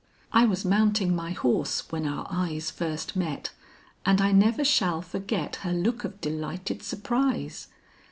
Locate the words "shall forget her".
4.65-5.73